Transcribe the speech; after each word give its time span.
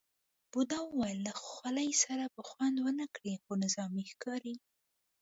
بوډا 0.51 0.79
وویل 0.85 1.19
له 1.27 1.33
خولۍ 1.43 1.89
سره 2.03 2.23
به 2.33 2.41
خوند 2.49 2.75
ونه 2.79 3.05
کړي، 3.15 3.33
خو 3.43 3.51
نظامي 3.63 4.03
ښکاري. 4.11 4.55